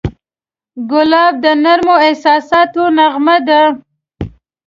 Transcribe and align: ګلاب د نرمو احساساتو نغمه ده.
ګلاب 0.89 1.33
د 1.43 1.45
نرمو 1.63 1.95
احساساتو 2.07 2.83
نغمه 2.97 3.37
ده. 3.47 3.61